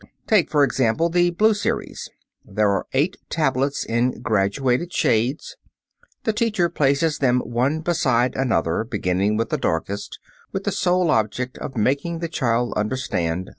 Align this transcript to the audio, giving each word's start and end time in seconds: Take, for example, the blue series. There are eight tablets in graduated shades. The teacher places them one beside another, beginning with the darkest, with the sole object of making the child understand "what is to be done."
Take, 0.25 0.49
for 0.49 0.63
example, 0.63 1.09
the 1.09 1.29
blue 1.29 1.53
series. 1.53 2.09
There 2.43 2.71
are 2.71 2.87
eight 2.91 3.17
tablets 3.29 3.85
in 3.85 4.19
graduated 4.23 4.91
shades. 4.91 5.57
The 6.23 6.33
teacher 6.33 6.69
places 6.69 7.19
them 7.19 7.39
one 7.41 7.81
beside 7.81 8.35
another, 8.35 8.83
beginning 8.83 9.37
with 9.37 9.49
the 9.49 9.59
darkest, 9.59 10.17
with 10.51 10.63
the 10.63 10.71
sole 10.71 11.11
object 11.11 11.59
of 11.59 11.77
making 11.77 12.17
the 12.17 12.27
child 12.29 12.73
understand 12.75 12.79
"what 12.79 13.41
is 13.41 13.43
to 13.43 13.45
be 13.45 13.45
done." 13.45 13.47